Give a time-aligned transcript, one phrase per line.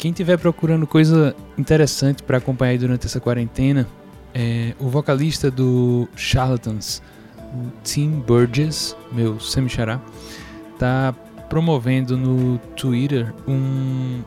[0.00, 3.86] quem estiver procurando coisa interessante para acompanhar durante essa quarentena,
[4.32, 7.02] é, o vocalista do Charlatans,
[7.84, 10.00] Tim Burgess, meu semi-xará,
[10.78, 11.14] tá
[11.50, 14.22] promovendo no Twitter um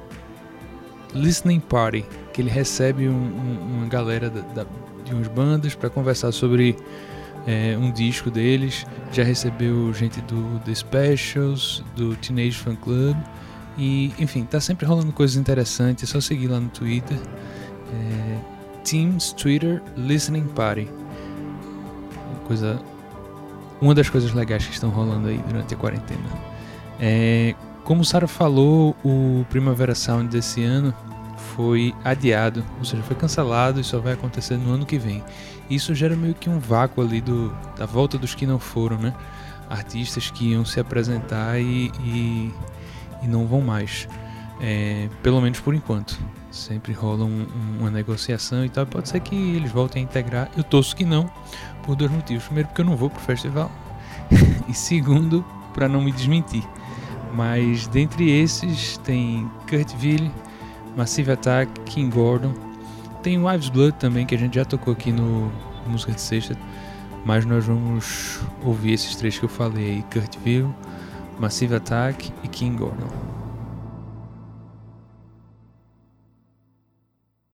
[1.11, 4.65] listening party, que ele recebe um, um, uma galera da, da,
[5.03, 6.75] de umas bandas para conversar sobre
[7.47, 8.85] é, um disco deles.
[9.11, 13.17] Já recebeu gente do The Specials, do Teenage Fan Club.
[13.77, 16.03] E, enfim, tá sempre rolando coisas interessantes.
[16.03, 17.17] É só seguir lá no Twitter.
[17.91, 18.37] É,
[18.83, 20.89] Teams Twitter Listening Party.
[22.45, 22.79] Coisa,
[23.81, 26.21] uma das coisas legais que estão rolando aí durante a quarentena.
[26.99, 30.93] É, como o Sara falou, o Primavera Sound desse ano
[31.55, 35.23] foi adiado, ou seja, foi cancelado e só vai acontecer no ano que vem.
[35.69, 39.13] Isso gera meio que um vácuo ali do, da volta dos que não foram, né?
[39.69, 42.51] Artistas que iam se apresentar e, e,
[43.23, 44.07] e não vão mais.
[44.61, 46.19] É, pelo menos por enquanto.
[46.51, 48.85] Sempre rola um, um, uma negociação e tal.
[48.85, 50.49] Pode ser que eles voltem a integrar.
[50.55, 51.29] Eu torço que não,
[51.83, 52.45] por dois motivos.
[52.45, 53.71] Primeiro, porque eu não vou pro festival.
[54.67, 55.43] e segundo,
[55.73, 56.63] para não me desmentir.
[57.33, 60.31] Mas dentre esses tem Kurtville,
[60.95, 62.53] Massive Attack, King Gordon.
[63.23, 65.51] Tem Wives Blood também, que a gente já tocou aqui no
[65.87, 66.57] Música de Sexta.
[67.25, 70.73] Mas nós vamos ouvir esses três que eu falei aí: Kurtville,
[71.39, 73.32] Massive Attack e King Gordon.